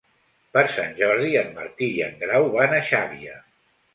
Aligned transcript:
Per 0.53 0.61
Sant 0.75 0.95
Jordi 1.01 1.29
en 1.41 1.51
Martí 1.59 1.89
i 1.99 2.03
en 2.07 2.17
Grau 2.23 2.49
van 2.57 2.75
a 2.79 2.83
Xàbia. 2.89 3.37